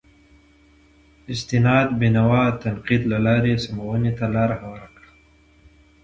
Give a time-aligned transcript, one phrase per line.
[1.31, 5.09] استناد بینوا د تنقید له لارې سمونې ته لار هواره کړه.